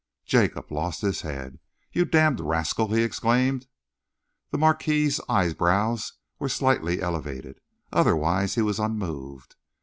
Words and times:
Jacob 0.25 0.71
lost 0.71 1.01
his 1.01 1.21
head. 1.21 1.59
"You 1.93 2.05
damned 2.05 2.39
rascal!" 2.39 2.87
he 2.87 3.03
exclaimed. 3.03 3.67
The 4.49 4.57
Marquis's 4.57 5.21
eyebrows 5.29 6.13
were 6.39 6.49
slightly 6.49 6.99
elevated. 7.03 7.61
Otherwise 7.93 8.55
he 8.55 8.63
was 8.63 8.79
unmoved. 8.79 9.57